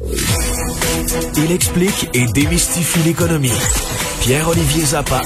[0.00, 3.50] Il explique et démystifie l'économie.
[4.20, 5.20] Pierre-Olivier Zappa,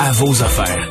[0.00, 0.88] à vos affaires.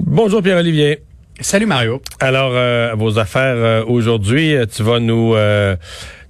[0.00, 1.04] Bonjour Pierre-Olivier.
[1.40, 2.02] Salut Mario.
[2.18, 5.34] Alors, euh, à vos affaires euh, aujourd'hui, euh, tu vas nous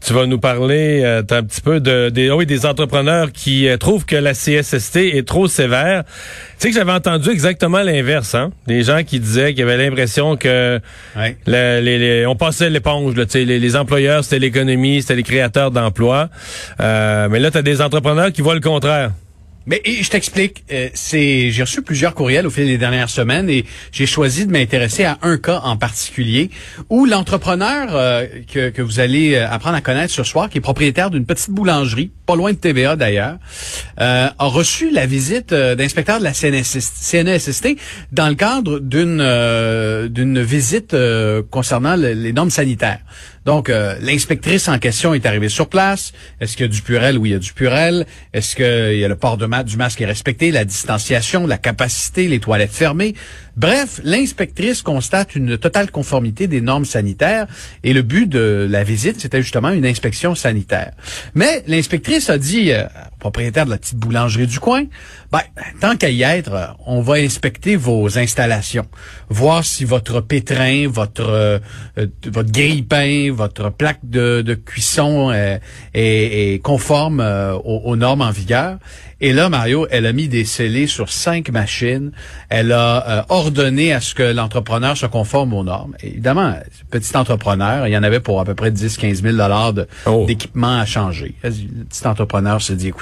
[0.01, 4.17] tu vas nous parler un petit peu de des, oui, des entrepreneurs qui trouvent que
[4.17, 6.05] la CSST est trop sévère.
[6.05, 6.12] Tu
[6.59, 8.51] sais que j'avais entendu exactement l'inverse, hein?
[8.66, 10.80] Des gens qui disaient qu'ils avaient l'impression que
[11.47, 16.28] les, on passait l'éponge, les, les employeurs, c'était l'économie, c'était les créateurs d'emplois.
[16.78, 19.11] mais là, tu as des entrepreneurs qui voient le contraire.
[19.68, 24.06] Mais je t'explique, euh, j'ai reçu plusieurs courriels au fil des dernières semaines et j'ai
[24.06, 26.48] choisi de m'intéresser à un cas en particulier
[26.88, 30.62] où l'entrepreneur euh, que, que vous allez euh, apprendre à connaître ce soir, qui est
[30.62, 33.36] propriétaire d'une petite boulangerie, pas loin de TVA d'ailleurs,
[33.98, 37.77] a reçu la visite d'inspecteur de la CNSST
[38.12, 39.19] dans le cadre d'une
[40.08, 40.94] d'une visite
[41.50, 43.00] concernant les normes sanitaires.
[43.48, 46.12] Donc, euh, l'inspectrice en question est arrivée sur place.
[46.39, 47.16] Est-ce qu'il y a du purel?
[47.16, 48.05] Oui, il y a du purel.
[48.34, 52.41] Est-ce qu'il y a le port du masque est respecté, la distanciation, la capacité, les
[52.41, 53.14] toilettes fermées?
[53.56, 57.47] Bref, l'inspectrice constate une totale conformité des normes sanitaires
[57.84, 60.92] et le but de la visite, c'était justement une inspection sanitaire.
[61.34, 62.84] Mais l'inspectrice a dit euh,
[63.19, 64.84] propriétaire de la petite boulangerie du coin,
[65.30, 65.41] ben,
[65.80, 68.86] tant qu'à y être, on va inspecter vos installations,
[69.28, 71.58] voir si votre pétrin, votre euh,
[72.27, 75.58] votre grille-pain, votre plaque de, de cuisson euh,
[75.94, 78.78] est, est, conforme euh, aux, normes en vigueur.
[79.20, 82.12] Et là, Mario, elle a mis des scellés sur cinq machines.
[82.50, 85.97] Elle a euh, ordonné à ce que l'entrepreneur se conforme aux normes.
[86.03, 86.55] évidemment,
[86.91, 89.75] petit entrepreneur, il y en avait pour à peu près 10-15 000 dollars
[90.06, 90.25] oh.
[90.27, 91.34] d'équipement à changer.
[91.42, 92.92] Le petit entrepreneur se dit,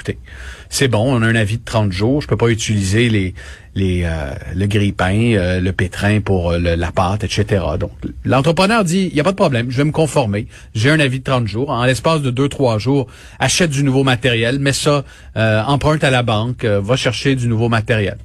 [0.69, 3.33] c'est bon, on a un avis de 30 jours, je peux pas utiliser les
[3.77, 7.63] les euh, le grille-pain, euh, le pétrin pour euh, la pâte, etc.
[7.79, 7.91] Donc,
[8.25, 10.47] l'entrepreneur dit, il n'y a pas de problème, je vais me conformer.
[10.73, 11.69] J'ai un avis de 30 jours.
[11.69, 13.07] En l'espace de 2-3 jours,
[13.39, 15.03] achète du nouveau matériel, mets ça,
[15.35, 18.17] emprunte à la banque, va chercher du nouveau matériel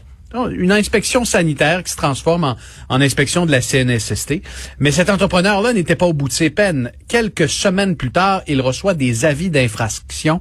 [0.50, 2.56] une inspection sanitaire qui se transforme
[2.88, 4.42] en, inspection de la CNSST.
[4.78, 6.92] Mais cet entrepreneur-là n'était pas au bout de ses peines.
[7.08, 10.40] Quelques semaines plus tard, il reçoit des avis d'infraction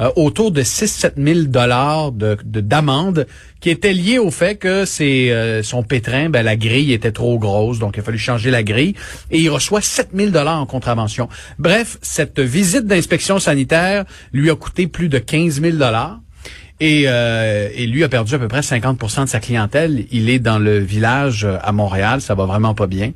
[0.00, 3.26] euh, autour de 6-7 000 dollars de d'amende
[3.60, 7.78] qui étaient liés au fait que euh, son pétrin, ben, la grille était trop grosse,
[7.78, 8.94] donc il a fallu changer la grille,
[9.30, 11.28] et il reçoit 7 000 dollars en contravention.
[11.58, 16.20] Bref, cette visite d'inspection sanitaire lui a coûté plus de 15 000 dollars.
[16.84, 20.04] Et, euh, et, lui a perdu à peu près 50% de sa clientèle.
[20.10, 23.12] Il est dans le village à Montréal, ça va vraiment pas bien.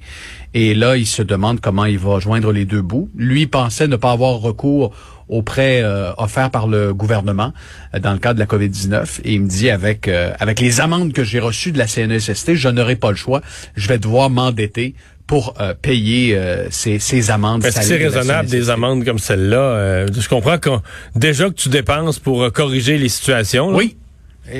[0.54, 3.10] Et là, il se demande comment il va joindre les deux bouts.
[3.16, 4.92] Lui pensait ne pas avoir recours
[5.28, 7.52] aux prêts euh, offerts par le gouvernement
[7.94, 9.20] euh, dans le cadre de la COVID-19.
[9.24, 12.54] Et il me dit, avec, euh, avec les amendes que j'ai reçues de la CNSST,
[12.54, 13.40] je n'aurai pas le choix.
[13.74, 14.94] Je vais devoir m'endetter
[15.26, 16.38] pour payer
[16.70, 17.64] ces, ces amendes.
[17.64, 20.06] Est-ce que c'est raisonnable des amendes comme celle-là?
[20.06, 20.70] je comprends que
[21.14, 23.74] déjà que tu dépenses pour corriger les situations.
[23.74, 23.96] Oui.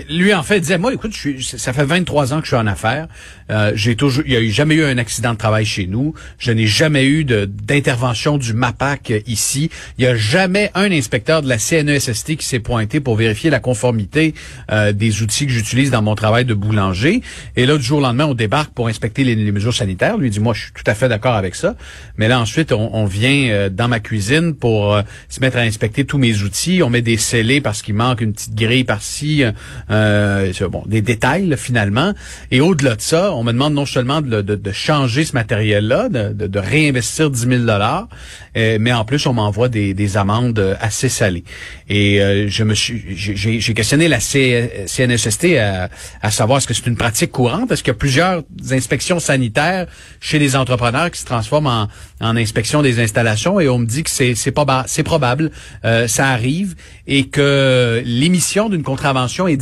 [0.08, 2.66] Lui, en fait, disait, moi, écoute, je ça fait 23 ans que je suis en
[2.66, 3.06] affaires.
[3.50, 6.14] Euh, j'ai toujours, il n'y a eu, jamais eu un accident de travail chez nous.
[6.38, 9.70] Je n'ai jamais eu d'intervention du MAPAC ici.
[9.98, 13.60] Il n'y a jamais un inspecteur de la CNESST qui s'est pointé pour vérifier la
[13.60, 14.34] conformité
[14.72, 17.22] euh, des outils que j'utilise dans mon travail de boulanger.
[17.54, 20.18] Et là, du jour au lendemain, on débarque pour inspecter les, mesures sanitaires.
[20.18, 21.76] Lui dit, moi, je suis tout à fait d'accord avec ça.
[22.16, 26.04] Mais là, ensuite, on, on vient euh, dans ma cuisine pour se mettre à inspecter
[26.04, 26.82] tous mes outils.
[26.82, 29.44] On met des scellés parce qu'il manque une petite grille par-ci
[29.90, 32.12] euh, bon, des détails finalement.
[32.50, 36.08] Et au-delà de ça, on me demande non seulement de, de, de changer ce matériel-là,
[36.08, 38.08] de, de, réinvestir 10 000 dollars,
[38.56, 41.44] euh, mais en plus on m'envoie des, des amendes assez salées.
[41.88, 45.88] Et euh, je me suis, j'ai questionné la CNSST à,
[46.22, 49.86] à savoir est-ce que c'est une pratique courante, parce qu'il y a plusieurs inspections sanitaires
[50.20, 51.88] chez les entrepreneurs qui se transforment en,
[52.20, 55.50] en inspection des installations, et on me dit que c'est c'est probable,
[55.84, 56.74] euh, ça arrive,
[57.06, 59.56] et que l'émission d'une contravention est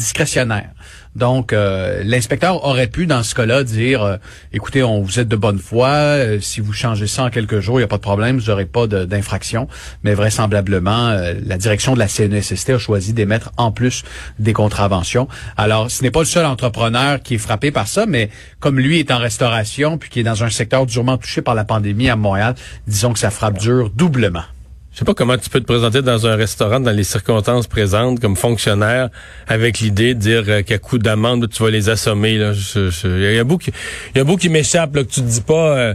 [1.16, 4.16] Donc, euh, l'inspecteur aurait pu, dans ce cas-là, dire, euh,
[4.52, 7.78] écoutez, on vous êtes de bonne foi, euh, si vous changez ça en quelques jours,
[7.78, 9.68] il n'y a pas de problème, vous n'aurez pas d'infraction.
[10.02, 14.02] Mais vraisemblablement, la direction de la CNSST a choisi d'émettre en plus
[14.38, 15.28] des contraventions.
[15.56, 18.98] Alors, ce n'est pas le seul entrepreneur qui est frappé par ça, mais comme lui
[18.98, 22.16] est en restauration, puis qui est dans un secteur durement touché par la pandémie à
[22.16, 22.54] Montréal,
[22.86, 24.44] disons que ça frappe dur doublement.
[24.94, 28.20] Je sais pas comment tu peux te présenter dans un restaurant dans les circonstances présentes
[28.20, 29.08] comme fonctionnaire
[29.48, 32.34] avec l'idée de dire euh, qu'à coup d'amende tu vas les assommer.
[32.34, 33.72] Il y a bout qui,
[34.14, 35.76] y a qui m'échappe que tu te dis pas.
[35.76, 35.94] Euh,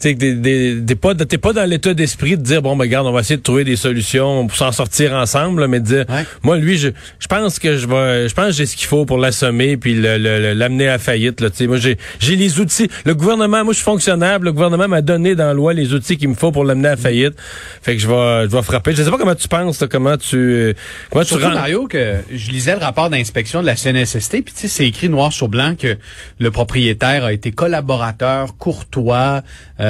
[0.00, 3.36] t'es pas, t'es pas dans l'état d'esprit de dire bon, ben regarde, on va essayer
[3.36, 6.04] de trouver des solutions pour s'en sortir ensemble, mais de dire,
[6.42, 6.88] moi, lui, je,
[7.18, 10.88] je pense que je vais, je pense j'ai ce qu'il faut pour l'assommer puis l'amener
[10.88, 11.40] à faillite.
[11.40, 12.88] Là, moi, j'ai, j'ai les outils.
[13.04, 14.38] Le gouvernement, moi, je suis fonctionnaire.
[14.38, 16.96] Le gouvernement m'a donné dans la loi les outils qu'il me faut pour l'amener à
[16.96, 17.34] faillite.
[17.82, 18.94] Fait que je vais, je vais frapper.
[18.94, 20.74] Je sais pas comment tu penses, comment tu,
[21.10, 21.50] comment tu rends...
[21.50, 25.08] Mario, que je lisais le rapport d'inspection de la CNSST, puis tu sais, c'est écrit
[25.08, 25.98] noir sur blanc que
[26.38, 29.42] le propriétaire a été collaborateur, courtois.
[29.78, 29.89] Euh,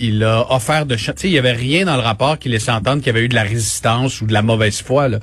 [0.00, 2.70] il a offert de, tu sais, il y avait rien dans le rapport qui laissait
[2.70, 5.08] entendre qu'il y avait eu de la résistance ou de la mauvaise foi.
[5.08, 5.18] Là.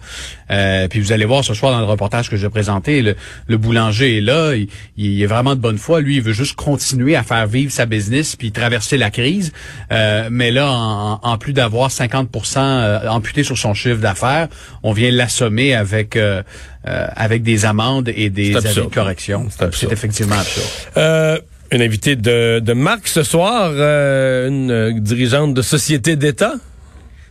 [0.52, 3.16] Euh, puis vous allez voir ce soir dans le reportage que j'ai présenté, le,
[3.48, 4.68] le, boulanger est là, il,
[4.98, 6.02] il, est vraiment de bonne foi.
[6.02, 9.52] Lui, il veut juste continuer à faire vivre sa business puis traverser la crise.
[9.92, 14.48] Euh, mais là, en, en plus d'avoir 50% euh, amputé sur son chiffre d'affaires,
[14.84, 16.44] on vient l'assommer avec euh,
[16.88, 19.48] euh, avec des amendes et des avis de correction.
[19.72, 21.42] C'est effectivement absurde.
[21.76, 26.54] Une invitée de, de Marc ce soir, une dirigeante de société d'État.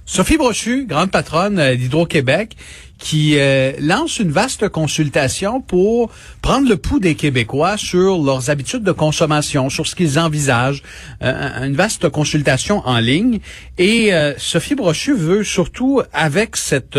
[0.06, 2.55] Sophie Brochu, grande patronne euh, d'Hydro-Québec,
[2.99, 6.11] qui euh, lance une vaste consultation pour
[6.43, 10.82] prendre le pouls des Québécois sur leurs habitudes de consommation, sur ce qu'ils envisagent,
[11.23, 13.41] euh, une vaste consultation en ligne.
[13.79, 16.99] Et Sophie Brochu veut surtout, avec cette,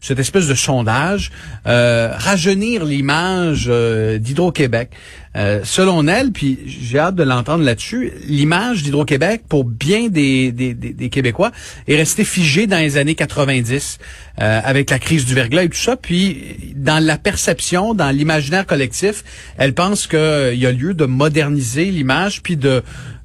[0.00, 1.32] cette espèce de sondage,
[1.64, 4.90] rajeunir l'image d'Hydro-Québec.
[5.34, 10.74] Euh, selon elle, puis j'ai hâte de l'entendre là-dessus, l'image d'Hydro-Québec pour bien des, des,
[10.74, 11.52] des, Québécois
[11.88, 13.98] est restée figée dans les années 90
[14.40, 15.96] euh, avec la crise du verglas et tout ça.
[15.96, 19.24] Puis dans la perception, dans l'imaginaire collectif,
[19.58, 22.82] elle pense qu'il y a lieu de moderniser l'image puis de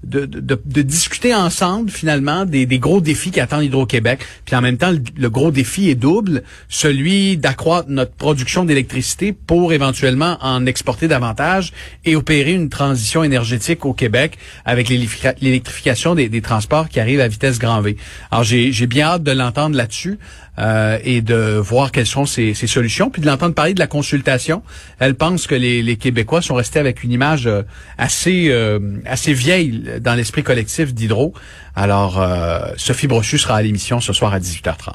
[0.08, 4.20] de, de, de, discuter ensemble finalement des, des gros défis qui attendent Hydro-Québec.
[4.46, 9.74] Puis en même temps, le, gros défi est double, celui d'accroître notre production d'électricité pour
[9.74, 11.74] éventuellement en exporter davantage
[12.06, 17.28] et opérer une transition énergétique au Québec avec l'électrification des, des, transports qui arrivent à
[17.28, 17.98] vitesse grand V.
[18.32, 20.18] Alors j'ai bien hâte de l'entendre là-dessus
[20.60, 23.86] euh, et de voir quelles sont ses, ses solutions, puis de l'entendre parler de la
[23.86, 24.64] consultation.
[24.98, 27.62] Elle pense que les, les Québécois sont restés avec une image euh,
[28.00, 31.34] assez euh, assez vieille dans l'esprit collectif d'Hydro.
[31.76, 34.94] Alors, euh, Sophie Brochu sera à l'émission ce soir à 18h30.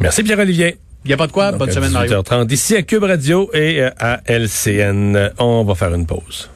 [0.00, 0.78] Merci Pierre-Olivier.
[1.04, 1.52] Il n'y a pas de quoi.
[1.52, 2.22] Bonne semaine, Mario.
[2.22, 5.32] 18h30 ici à Cube Radio et à LCN.
[5.38, 6.50] On va faire une pause.